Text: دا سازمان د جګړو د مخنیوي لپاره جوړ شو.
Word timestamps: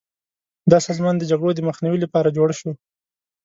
دا 0.71 0.77
سازمان 0.87 1.15
د 1.17 1.23
جګړو 1.31 1.51
د 1.55 1.59
مخنیوي 1.69 1.99
لپاره 2.05 2.35
جوړ 2.37 2.49
شو. 2.59 2.71